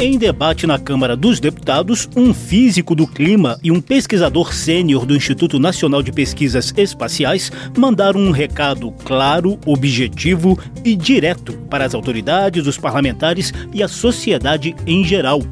[0.00, 5.16] Em debate na Câmara dos Deputados, um físico do clima e um pesquisador sênior do
[5.16, 12.68] Instituto Nacional de Pesquisas Espaciais mandaram um recado claro, objetivo e direto para as autoridades,
[12.68, 15.42] os parlamentares e a sociedade em geral.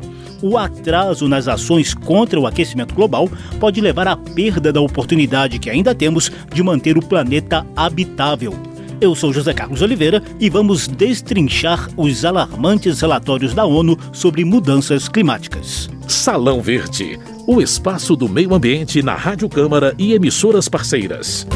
[0.41, 3.29] O atraso nas ações contra o aquecimento global
[3.59, 8.55] pode levar à perda da oportunidade que ainda temos de manter o planeta habitável.
[8.99, 15.07] Eu sou José Carlos Oliveira e vamos destrinchar os alarmantes relatórios da ONU sobre mudanças
[15.07, 15.91] climáticas.
[16.09, 21.47] Salão Verde, o espaço do meio ambiente na Rádio Câmara e emissoras parceiras.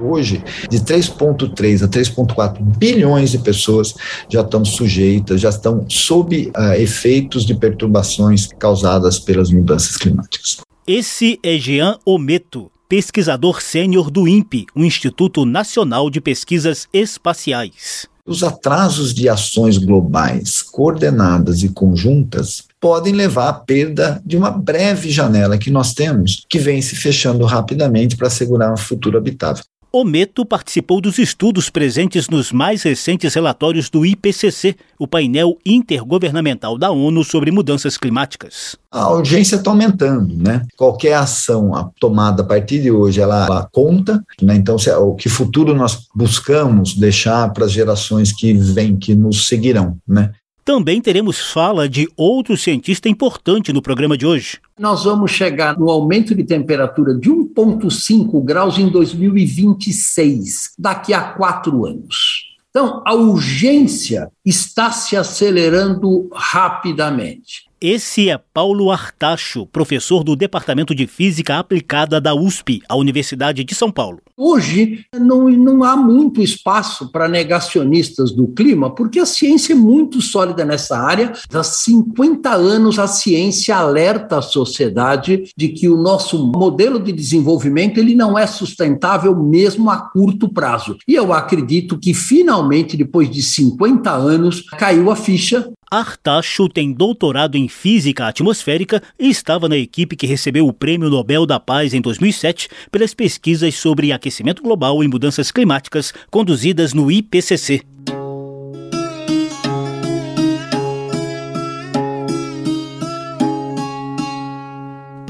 [0.00, 3.94] Hoje, de 3,3 a 3,4 bilhões de pessoas
[4.26, 10.62] já estão sujeitas, já estão sob uh, efeitos de perturbações causadas pelas mudanças climáticas.
[10.92, 18.08] Esse é Jean Ometo, pesquisador sênior do INPE, o Instituto Nacional de Pesquisas Espaciais.
[18.26, 25.08] Os atrasos de ações globais coordenadas e conjuntas podem levar à perda de uma breve
[25.08, 29.62] janela que nós temos, que vem se fechando rapidamente para assegurar um futuro habitável.
[29.92, 36.92] Ometo participou dos estudos presentes nos mais recentes relatórios do IPCC, o painel intergovernamental da
[36.92, 38.76] ONU sobre mudanças climáticas.
[38.88, 40.64] A urgência está aumentando, né?
[40.76, 44.54] Qualquer ação tomada a partir de hoje, ela, ela conta, né?
[44.54, 49.48] Então, se, o que futuro nós buscamos deixar para as gerações que vêm, que nos
[49.48, 50.30] seguirão, né?
[50.70, 54.60] Também teremos fala de outro cientista importante no programa de hoje.
[54.78, 61.84] Nós vamos chegar no aumento de temperatura de 1,5 graus em 2026, daqui a quatro
[61.84, 62.54] anos.
[62.70, 67.64] Então, a urgência está se acelerando rapidamente.
[67.82, 73.74] Esse é Paulo Artacho, professor do Departamento de Física Aplicada da USP, a Universidade de
[73.74, 74.20] São Paulo.
[74.36, 80.20] Hoje não, não há muito espaço para negacionistas do clima, porque a ciência é muito
[80.20, 81.32] sólida nessa área.
[81.50, 87.96] Há 50 anos a ciência alerta a sociedade de que o nosso modelo de desenvolvimento
[87.96, 90.98] ele não é sustentável mesmo a curto prazo.
[91.08, 97.56] E eu acredito que finalmente, depois de 50 anos, caiu a ficha Artacho tem doutorado
[97.56, 102.00] em Física Atmosférica e estava na equipe que recebeu o Prêmio Nobel da Paz em
[102.00, 107.82] 2007 pelas pesquisas sobre aquecimento global e mudanças climáticas conduzidas no IPCC.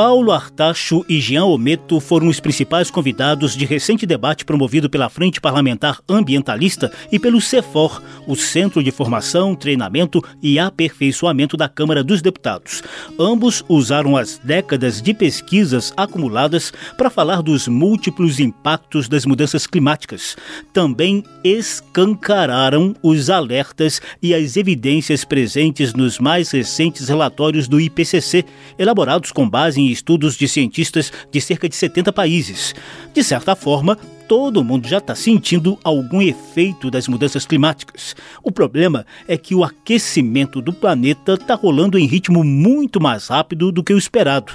[0.03, 5.43] Paulo Artacho e Jean Ometo foram os principais convidados de recente debate promovido pela Frente
[5.43, 12.23] Parlamentar Ambientalista e pelo CEFOR, o Centro de Formação, Treinamento e Aperfeiçoamento da Câmara dos
[12.23, 12.83] Deputados.
[13.19, 20.35] Ambos usaram as décadas de pesquisas acumuladas para falar dos múltiplos impactos das mudanças climáticas.
[20.73, 28.47] Também escancararam os alertas e as evidências presentes nos mais recentes relatórios do IPCC,
[28.79, 32.75] elaborados com base em estudos de cientistas de cerca de 70 países.
[33.13, 33.97] De certa forma,
[34.29, 38.15] todo mundo já está sentindo algum efeito das mudanças climáticas.
[38.43, 43.73] O problema é que o aquecimento do planeta está rolando em ritmo muito mais rápido
[43.73, 44.53] do que o esperado.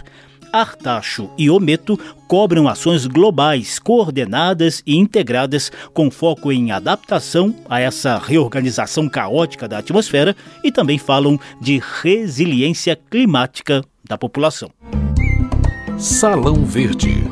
[0.56, 8.18] Artacho e Ometo cobram ações globais, coordenadas e integradas com foco em adaptação a essa
[8.18, 14.72] reorganização caótica da atmosfera e também falam de resiliência climática da população.
[15.98, 17.24] Salão Verde.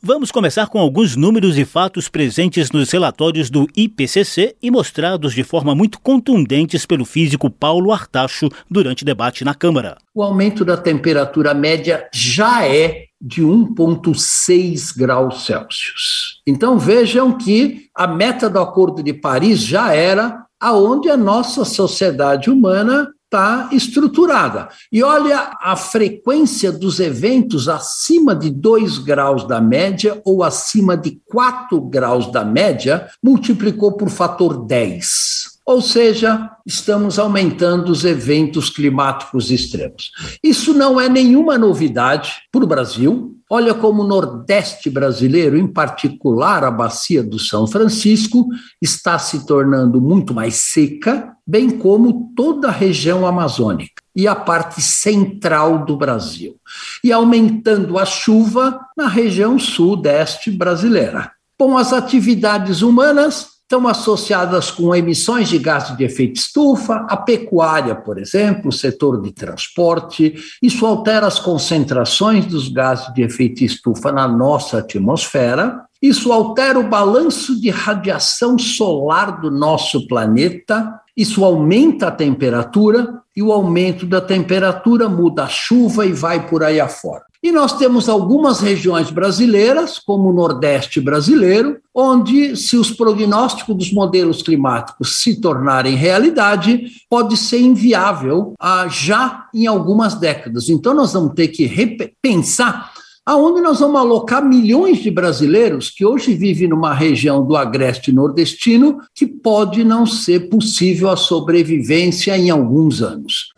[0.00, 5.42] Vamos começar com alguns números e fatos presentes nos relatórios do IPCC e mostrados de
[5.42, 9.98] forma muito contundentes pelo físico Paulo Artacho durante debate na Câmara.
[10.14, 16.40] O aumento da temperatura média já é de 1,6 graus Celsius.
[16.46, 22.50] Então vejam que a meta do Acordo de Paris já era aonde a nossa sociedade
[22.50, 24.68] humana está estruturada.
[24.90, 31.20] E olha a frequência dos eventos acima de 2 graus da média ou acima de
[31.26, 35.35] 4 graus da média, multiplicou por fator 10.
[35.66, 40.12] Ou seja, estamos aumentando os eventos climáticos extremos.
[40.40, 43.36] Isso não é nenhuma novidade para o Brasil.
[43.50, 48.46] Olha como o Nordeste brasileiro, em particular a Bacia do São Francisco,
[48.80, 54.80] está se tornando muito mais seca, bem como toda a região amazônica e a parte
[54.80, 56.56] central do Brasil,
[57.02, 61.32] e aumentando a chuva na região sudeste brasileira.
[61.58, 67.96] Com as atividades humanas, estão associadas com emissões de gases de efeito estufa, a pecuária,
[67.96, 70.36] por exemplo, o setor de transporte.
[70.62, 76.88] Isso altera as concentrações dos gases de efeito estufa na nossa atmosfera Isso altera o
[76.88, 84.20] balanço de radiação solar do nosso planeta, isso aumenta a temperatura e o aumento da
[84.20, 87.24] temperatura muda a chuva e vai por aí afora.
[87.46, 93.92] E nós temos algumas regiões brasileiras, como o Nordeste brasileiro, onde, se os prognósticos dos
[93.92, 100.68] modelos climáticos se tornarem realidade, pode ser inviável ah, já em algumas décadas.
[100.68, 102.90] Então, nós vamos ter que repensar
[103.24, 108.98] aonde nós vamos alocar milhões de brasileiros que hoje vivem numa região do agreste nordestino
[109.14, 113.52] que pode não ser possível a sobrevivência em alguns anos.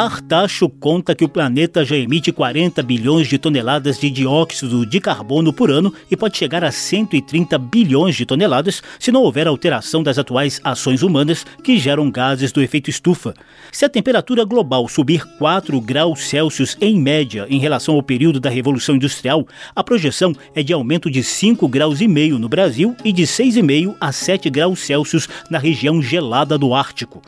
[0.00, 5.52] Artacho conta que o planeta já emite 40 bilhões de toneladas de dióxido de carbono
[5.52, 10.16] por ano e pode chegar a 130 bilhões de toneladas se não houver alteração das
[10.16, 13.34] atuais ações humanas que geram gases do efeito estufa.
[13.70, 18.48] Se a temperatura global subir 4 graus Celsius em média em relação ao período da
[18.48, 19.46] Revolução Industrial,
[19.76, 23.94] a projeção é de aumento de 5 graus e meio no Brasil e de 6,5
[24.00, 27.20] a 7 graus Celsius na região gelada do Ártico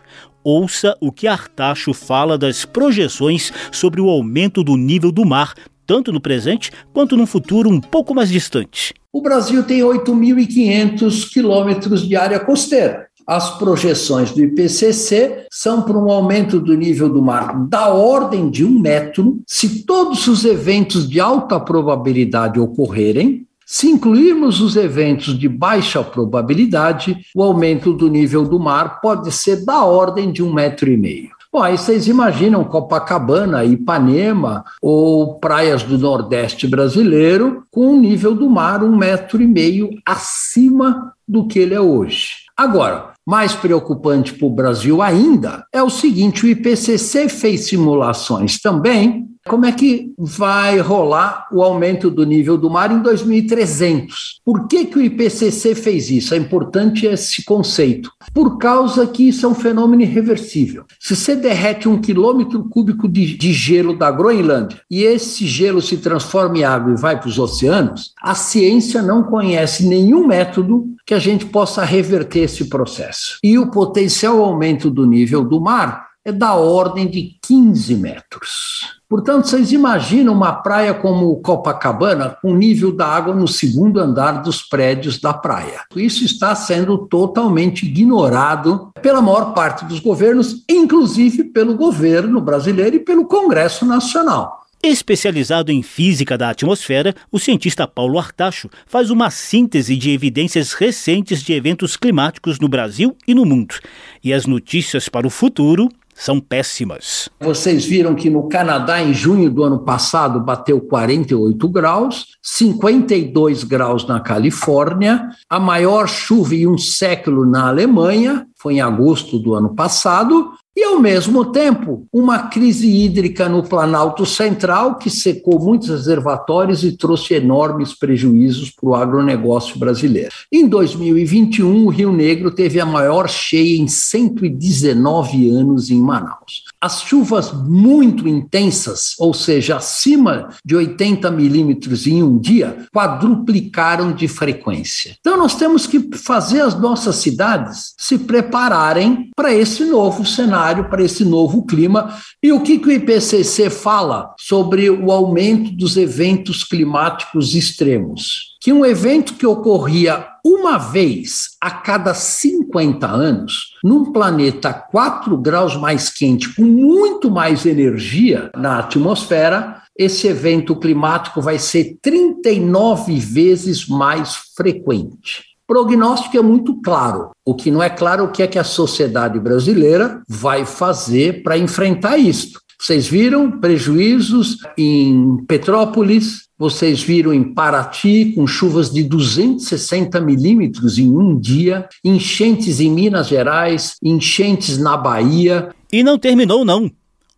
[0.45, 5.55] ouça o que Artacho fala das projeções sobre o aumento do nível do mar,
[5.87, 8.95] tanto no presente quanto no futuro um pouco mais distante.
[9.13, 13.07] O Brasil tem 8.500 quilômetros de área costeira.
[13.27, 18.65] As projeções do IPCC são para um aumento do nível do mar da ordem de
[18.65, 25.49] um metro, se todos os eventos de alta probabilidade ocorrerem, se incluirmos os eventos de
[25.49, 30.91] baixa probabilidade, o aumento do nível do mar pode ser da ordem de um metro
[30.91, 31.31] e meio.
[31.53, 38.49] Bom, aí vocês imaginam Copacabana, Ipanema ou praias do Nordeste brasileiro com um nível do
[38.49, 42.43] mar um metro e meio acima do que ele é hoje.
[42.57, 49.29] Agora, mais preocupante para o Brasil ainda é o seguinte: o IPCC fez simulações também
[49.47, 54.41] como é que vai rolar o aumento do nível do mar em 2300?
[54.45, 56.35] Por que, que o IPCC fez isso?
[56.35, 58.11] É importante esse conceito.
[58.33, 60.85] Por causa que isso é um fenômeno irreversível.
[61.01, 65.97] Se você derrete um quilômetro cúbico de, de gelo da Groenlândia e esse gelo se
[65.97, 71.15] transforma em água e vai para os oceanos, a ciência não conhece nenhum método que
[71.15, 73.39] a gente possa reverter esse processo.
[73.43, 79.01] E o potencial aumento do nível do mar é da ordem de 15 metros.
[79.09, 84.63] Portanto, vocês imaginam uma praia como Copacabana com nível da água no segundo andar dos
[84.63, 85.83] prédios da praia.
[85.95, 93.01] Isso está sendo totalmente ignorado pela maior parte dos governos, inclusive pelo governo brasileiro e
[93.01, 94.63] pelo Congresso Nacional.
[94.85, 101.41] Especializado em física da atmosfera, o cientista Paulo Artacho faz uma síntese de evidências recentes
[101.41, 103.77] de eventos climáticos no Brasil e no mundo.
[104.25, 107.29] E as notícias para o futuro são péssimas.
[107.41, 114.07] Vocês viram que no Canadá, em junho do ano passado, bateu 48 graus, 52 graus
[114.07, 119.75] na Califórnia, a maior chuva em um século na Alemanha, foi em agosto do ano
[119.75, 126.83] passado, e, ao mesmo tempo, uma crise hídrica no Planalto Central, que secou muitos reservatórios
[126.83, 130.33] e trouxe enormes prejuízos para o agronegócio brasileiro.
[130.51, 136.65] Em 2021, o Rio Negro teve a maior cheia em 119 anos em Manaus.
[136.81, 144.27] As chuvas muito intensas, ou seja, acima de 80 milímetros em um dia, quadruplicaram de
[144.27, 145.17] frequência.
[145.21, 150.89] Então, nós temos que fazer as nossas cidades se prepararem para esse novo cenário cenário
[150.89, 152.17] para esse novo clima.
[152.43, 158.53] E o que, que o IPCC fala sobre o aumento dos eventos climáticos extremos?
[158.61, 165.77] Que um evento que ocorria uma vez a cada 50 anos, num planeta 4 graus
[165.77, 173.87] mais quente, com muito mais energia na atmosfera, esse evento climático vai ser 39 vezes
[173.87, 177.31] mais frequente prognóstico é muito claro.
[177.45, 181.43] O que não é claro é o que é que a sociedade brasileira vai fazer
[181.43, 182.61] para enfrentar isso.
[182.81, 191.09] Vocês viram prejuízos em Petrópolis, vocês viram em Paraty, com chuvas de 260 milímetros em
[191.09, 195.73] um dia, enchentes em Minas Gerais, enchentes na Bahia.
[195.93, 196.91] E não terminou, não.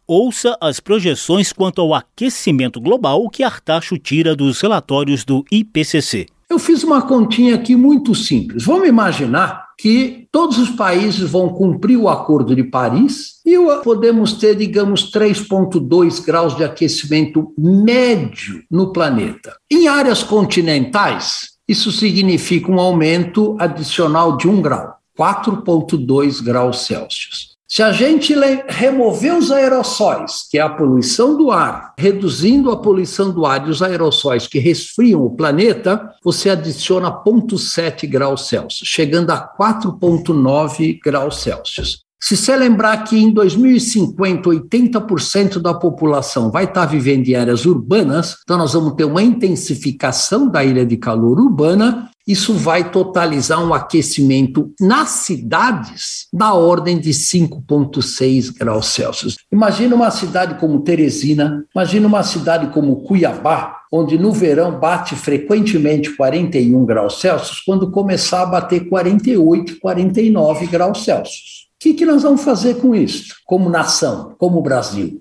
[0.06, 6.26] Ouça as projeções quanto ao aquecimento global que Artacho tira dos relatórios do IPCC.
[6.48, 8.64] Eu fiz uma continha aqui muito simples.
[8.64, 14.54] Vamos imaginar que todos os países vão cumprir o Acordo de Paris e podemos ter,
[14.54, 19.56] digamos, 3,2 graus de aquecimento médio no planeta.
[19.70, 27.53] Em áreas continentais, isso significa um aumento adicional de 1 grau, 4,2 graus Celsius.
[27.66, 28.34] Se a gente
[28.68, 33.70] remover os aerossóis, que é a poluição do ar, reduzindo a poluição do ar e
[33.70, 41.38] os aerossóis que resfriam o planeta, você adiciona 0,7 graus Celsius, chegando a 4,9 graus
[41.38, 42.03] Celsius.
[42.26, 48.38] Se você lembrar que em 2050, 80% da população vai estar vivendo em áreas urbanas,
[48.42, 53.74] então nós vamos ter uma intensificação da ilha de calor urbana, isso vai totalizar um
[53.74, 59.36] aquecimento nas cidades da ordem de 5,6 graus Celsius.
[59.52, 66.16] Imagina uma cidade como Teresina, imagina uma cidade como Cuiabá, onde no verão bate frequentemente
[66.16, 72.42] 41 graus Celsius, quando começar a bater 48, 49 graus Celsius que, que nós vamos
[72.42, 75.20] fazer com isso, como nação, como Brasil?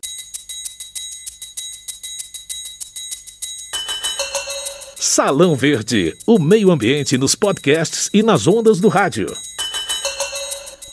[4.98, 9.28] Salão Verde, o meio ambiente nos podcasts e nas ondas do rádio.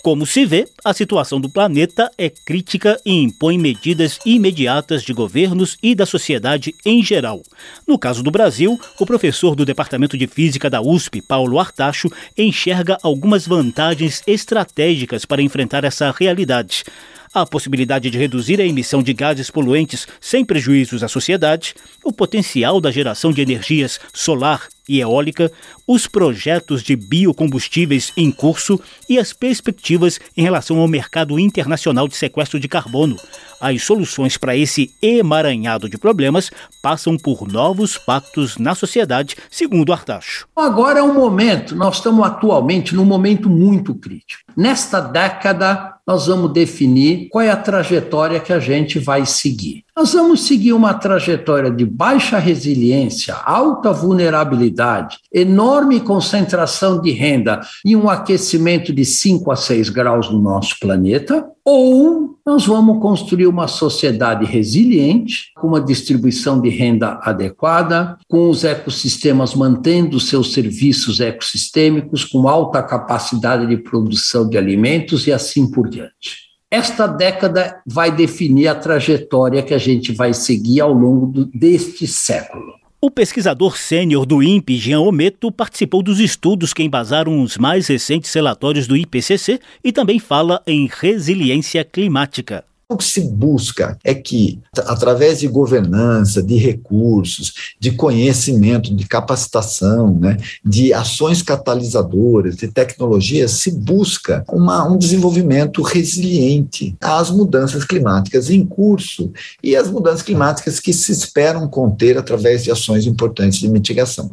[0.02, 5.76] Como se vê, a situação do planeta é crítica e impõe medidas imediatas de governos
[5.83, 7.42] e da sociedade em geral.
[7.87, 12.97] No caso do Brasil, o professor do Departamento de Física da USP, Paulo Artacho, enxerga
[13.02, 16.83] algumas vantagens estratégicas para enfrentar essa realidade
[17.32, 22.80] a possibilidade de reduzir a emissão de gases poluentes sem prejuízos à sociedade, o potencial
[22.80, 25.52] da geração de energias solar e eólica,
[25.87, 32.16] os projetos de biocombustíveis em curso e as perspectivas em relação ao mercado internacional de
[32.16, 33.16] sequestro de carbono.
[33.60, 36.50] As soluções para esse emaranhado de problemas
[36.82, 40.49] passam por novos pactos na sociedade, segundo Artacho.
[40.56, 44.42] Agora é um momento, nós estamos atualmente num momento muito crítico.
[44.56, 49.85] Nesta década, nós vamos definir qual é a trajetória que a gente vai seguir.
[50.00, 57.95] Nós vamos seguir uma trajetória de baixa resiliência, alta vulnerabilidade, enorme concentração de renda e
[57.95, 63.69] um aquecimento de 5 a 6 graus no nosso planeta, ou nós vamos construir uma
[63.69, 72.25] sociedade resiliente, com uma distribuição de renda adequada, com os ecossistemas mantendo seus serviços ecossistêmicos,
[72.25, 76.50] com alta capacidade de produção de alimentos e assim por diante.
[76.70, 82.06] Esta década vai definir a trajetória que a gente vai seguir ao longo do, deste
[82.06, 82.74] século.
[83.00, 88.32] O pesquisador sênior do INPE, Jean Ometo, participou dos estudos que embasaram os mais recentes
[88.32, 92.64] relatórios do IPCC e também fala em resiliência climática.
[92.90, 100.18] O que se busca é que, através de governança, de recursos, de conhecimento, de capacitação,
[100.18, 108.50] né, de ações catalisadoras, de tecnologias, se busca uma, um desenvolvimento resiliente às mudanças climáticas
[108.50, 109.30] em curso
[109.62, 114.32] e às mudanças climáticas que se esperam conter através de ações importantes de mitigação.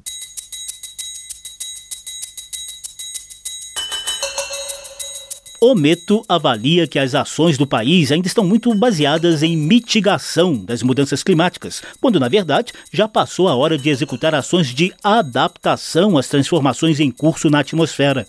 [5.59, 10.83] O Meto avalia que as ações do país ainda estão muito baseadas em mitigação das
[10.83, 16.27] mudanças climáticas, quando, na verdade, já passou a hora de executar ações de adaptação às
[16.27, 18.27] transformações em curso na atmosfera.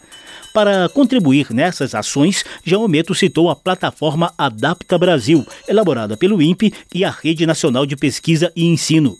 [0.54, 7.04] Para contribuir nessas ações, João Meto citou a plataforma Adapta Brasil, elaborada pelo INPE e
[7.04, 9.18] a Rede Nacional de Pesquisa e Ensino.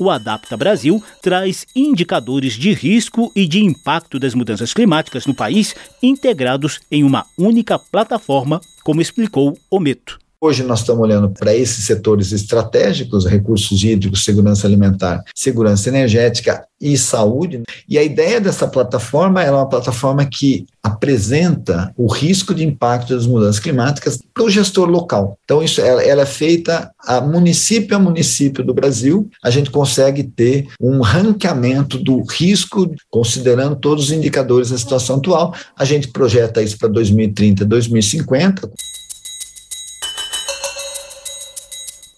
[0.00, 5.74] O Adapta Brasil traz indicadores de risco e de impacto das mudanças climáticas no país
[6.02, 10.18] integrados em uma única plataforma, como explicou o Meto.
[10.42, 16.96] Hoje nós estamos olhando para esses setores estratégicos, recursos hídricos, segurança alimentar, segurança energética e
[16.96, 17.62] saúde.
[17.86, 23.26] E a ideia dessa plataforma é uma plataforma que apresenta o risco de impacto das
[23.26, 25.36] mudanças climáticas para o gestor local.
[25.44, 29.28] Então isso ela, ela é feita a município a município do Brasil.
[29.44, 35.54] A gente consegue ter um ranqueamento do risco considerando todos os indicadores da situação atual.
[35.76, 38.70] A gente projeta isso para 2030, 2050.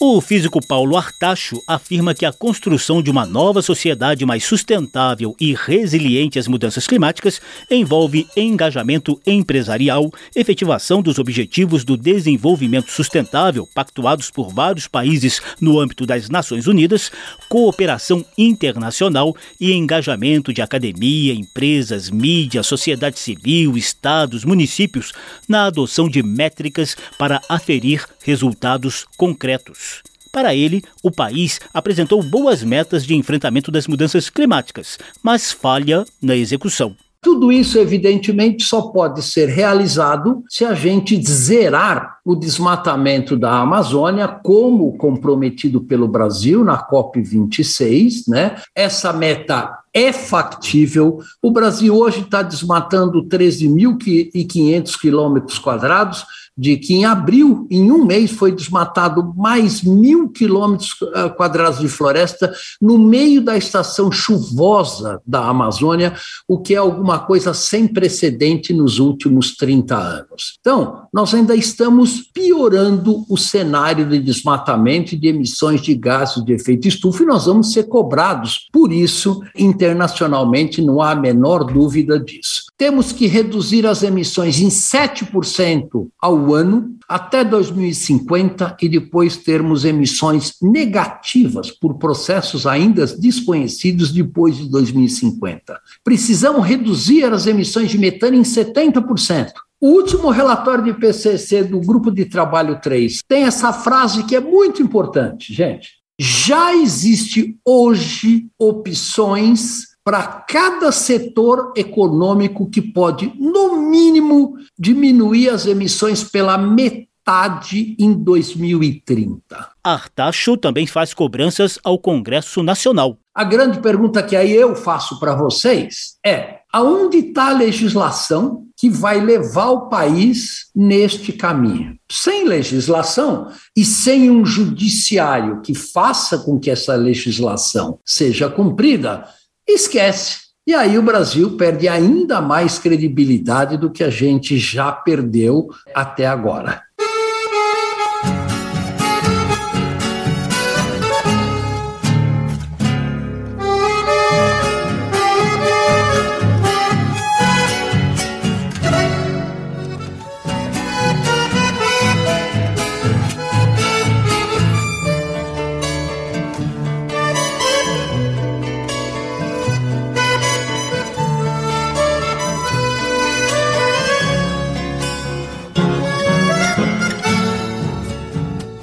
[0.04, 5.54] O físico Paulo Artacho afirma que a construção de uma nova sociedade mais sustentável e
[5.54, 7.40] resiliente às mudanças climáticas
[7.70, 16.04] envolve engajamento empresarial, efetivação dos objetivos do desenvolvimento sustentável pactuados por vários países no âmbito
[16.04, 17.12] das Nações Unidas,
[17.48, 25.12] cooperação internacional e engajamento de academia, empresas, mídia, sociedade civil, estados, municípios
[25.48, 30.02] na adoção de métricas para aferir resultados concretos.
[30.32, 36.34] Para ele, o país apresentou boas metas de enfrentamento das mudanças climáticas, mas falha na
[36.34, 36.96] execução.
[37.22, 44.26] Tudo isso, evidentemente, só pode ser realizado se a gente zerar o desmatamento da Amazônia,
[44.26, 48.24] como comprometido pelo Brasil na COP26.
[48.26, 48.56] Né?
[48.74, 51.20] Essa meta é factível.
[51.40, 56.24] O Brasil hoje está desmatando 13.500 quilômetros quadrados,
[56.56, 61.88] de que em abril, em um mês, foi desmatado mais mil quilômetros ah, quadrados de
[61.88, 66.14] floresta no meio da estação chuvosa da Amazônia,
[66.46, 70.58] o que é alguma coisa sem precedente nos últimos 30 anos.
[70.60, 76.52] Então, nós ainda estamos piorando o cenário de desmatamento e de emissões de gases de
[76.52, 82.18] efeito estufa e nós vamos ser cobrados por isso internacionalmente, não há a menor dúvida
[82.18, 82.71] disso.
[82.78, 90.54] Temos que reduzir as emissões em 7% ao ano até 2050 e depois termos emissões
[90.60, 95.78] negativas por processos ainda desconhecidos depois de 2050.
[96.02, 99.52] Precisamos reduzir as emissões de metano em 70%.
[99.80, 104.40] O último relatório de PCC do Grupo de Trabalho 3 tem essa frase que é
[104.40, 106.02] muito importante, gente.
[106.20, 116.24] Já existe hoje opções para cada setor econômico que pode, no mínimo, diminuir as emissões
[116.24, 119.70] pela metade em 2030.
[119.82, 123.16] Artacho também faz cobranças ao Congresso Nacional.
[123.34, 128.90] A grande pergunta que aí eu faço para vocês é: aonde está a legislação que
[128.90, 131.96] vai levar o país neste caminho?
[132.10, 139.24] Sem legislação e sem um judiciário que faça com que essa legislação seja cumprida,
[139.66, 140.42] esquece.
[140.66, 146.26] E aí o Brasil perde ainda mais credibilidade do que a gente já perdeu até
[146.26, 146.82] agora.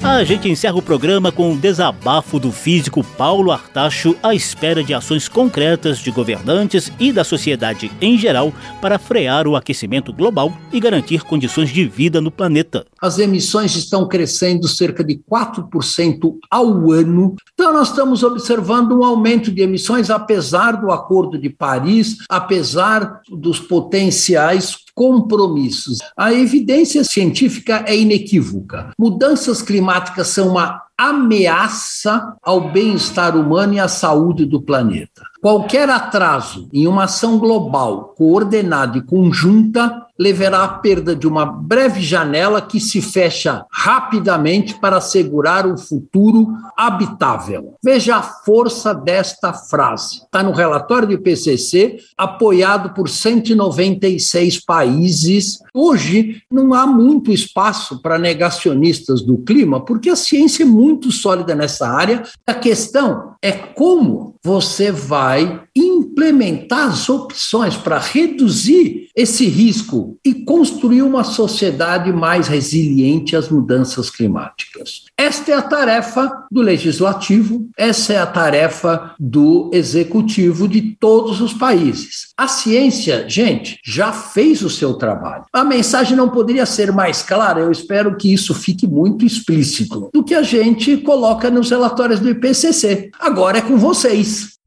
[0.09, 4.83] A gente encerra o programa com o um desabafo do físico Paulo Artacho à espera
[4.83, 10.51] de ações concretas de governantes e da sociedade em geral para frear o aquecimento global
[10.73, 12.85] e garantir condições de vida no planeta.
[12.99, 17.35] As emissões estão crescendo cerca de 4% ao ano.
[17.53, 23.59] Então, nós estamos observando um aumento de emissões, apesar do Acordo de Paris, apesar dos
[23.59, 25.99] potenciais compromissos.
[26.17, 28.91] A evidência científica é inequívoca.
[28.99, 35.23] Mudanças climáticas são uma ameaça ao bem-estar humano e à saúde do planeta.
[35.41, 42.01] Qualquer atraso em uma ação global, coordenada e conjunta levará à perda de uma breve
[42.01, 47.75] janela que se fecha rapidamente para assegurar um futuro habitável.
[47.81, 50.23] Veja a força desta frase.
[50.23, 55.59] Está no relatório do IPCC, apoiado por 196 países.
[55.73, 61.55] Hoje não há muito espaço para negacionistas do clima, porque a ciência é muito sólida
[61.55, 62.23] nessa área.
[62.45, 71.01] A questão é como você vai implementar as opções para reduzir esse risco e construir
[71.01, 75.03] uma sociedade mais resiliente às mudanças climáticas.
[75.17, 81.53] Esta é a tarefa do legislativo, essa é a tarefa do executivo de todos os
[81.53, 82.29] países.
[82.37, 85.43] A ciência, gente, já fez o seu trabalho.
[85.51, 90.23] A mensagem não poderia ser mais clara, eu espero que isso fique muito explícito, do
[90.23, 93.11] que a gente coloca nos relatórios do IPCC.
[93.29, 94.57] Agora é com vocês.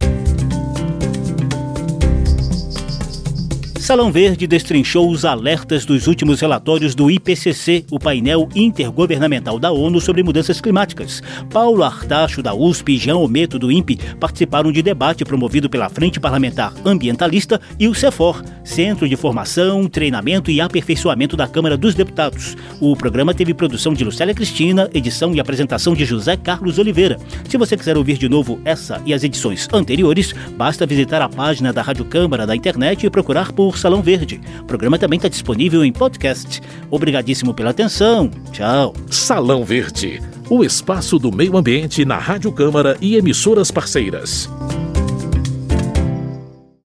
[3.83, 10.01] Salão Verde destrinchou os alertas dos últimos relatórios do IPCC, o painel intergovernamental da ONU
[10.01, 11.21] sobre mudanças climáticas.
[11.51, 16.21] Paulo Artacho, da USP, e Jean Ometo, do INPE, participaram de debate promovido pela Frente
[16.21, 22.57] Parlamentar Ambientalista e o CEFOR, Centro de Formação, Treinamento e Aperfeiçoamento da Câmara dos Deputados.
[22.81, 27.18] O programa teve produção de Lucélia Cristina, edição e apresentação de José Carlos Oliveira.
[27.49, 31.73] Se você quiser ouvir de novo essa e as edições anteriores, basta visitar a página
[31.73, 34.38] da Rádio Câmara da internet e procurar por por Salão Verde.
[34.61, 36.61] O programa também está disponível em podcast.
[36.90, 38.30] Obrigadíssimo pela atenção.
[38.52, 38.94] Tchau.
[39.11, 44.50] Salão Verde, o espaço do meio ambiente na Rádio Câmara e emissoras parceiras.